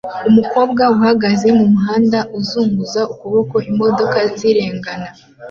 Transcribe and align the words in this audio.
Umukobwa 0.29 0.81
ahagaze 0.95 1.47
mumuhanda 1.57 2.19
azunguza 2.37 3.01
ukuboko 3.13 3.55
imodoka 3.71 4.17
zirengana 4.37 5.09